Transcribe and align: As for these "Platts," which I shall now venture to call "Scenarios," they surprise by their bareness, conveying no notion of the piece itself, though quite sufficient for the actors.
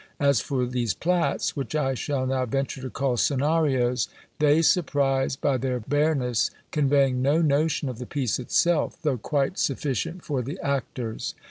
As 0.19 0.39
for 0.41 0.65
these 0.65 0.95
"Platts," 0.95 1.55
which 1.55 1.75
I 1.75 1.93
shall 1.93 2.25
now 2.25 2.47
venture 2.47 2.81
to 2.81 2.89
call 2.89 3.17
"Scenarios," 3.17 4.07
they 4.39 4.63
surprise 4.63 5.35
by 5.35 5.57
their 5.57 5.79
bareness, 5.79 6.49
conveying 6.71 7.21
no 7.21 7.39
notion 7.39 7.87
of 7.87 7.99
the 7.99 8.07
piece 8.07 8.39
itself, 8.39 8.97
though 9.03 9.19
quite 9.19 9.59
sufficient 9.59 10.25
for 10.25 10.41
the 10.41 10.57
actors. 10.63 11.35